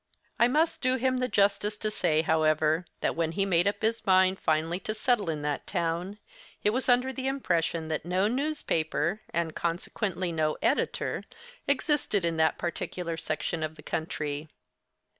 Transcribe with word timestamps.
I 0.39 0.47
must 0.47 0.81
do 0.81 0.95
him 0.95 1.17
the 1.17 1.27
justice 1.27 1.77
to 1.77 1.91
say, 1.91 2.23
however, 2.23 2.87
that 3.01 3.15
when 3.15 3.33
he 3.33 3.45
made 3.45 3.67
up 3.67 3.83
his 3.83 4.03
mind 4.03 4.39
finally 4.39 4.79
to 4.79 4.95
settle 4.95 5.29
in 5.29 5.43
that 5.43 5.67
town, 5.67 6.17
it 6.63 6.71
was 6.71 6.89
under 6.89 7.13
the 7.13 7.27
impression 7.27 7.87
that 7.89 8.03
no 8.03 8.27
newspaper, 8.27 9.21
and 9.31 9.53
consequently 9.55 10.31
no 10.31 10.57
editor, 10.63 11.23
existed 11.67 12.25
in 12.25 12.37
that 12.37 12.57
particular 12.57 13.15
section 13.15 13.61
of 13.61 13.75
the 13.75 13.83
country. 13.83 14.49